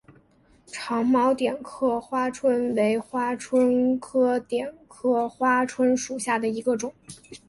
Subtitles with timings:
[0.65, 6.91] 长毛点刻花蝽为花蝽科点刻花椿属下的一个种。